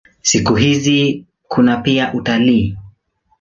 [0.21, 2.77] Siku hizi kuna pia utalii.